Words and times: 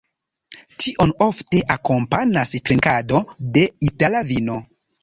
Tion 0.83 1.13
ofte 1.27 1.61
akompanas 1.75 2.57
trinkado 2.71 3.25
de 3.59 3.71
itala 3.91 4.27
vino. 4.35 4.63